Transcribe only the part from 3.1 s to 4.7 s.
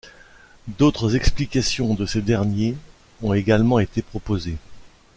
ont également été proposées.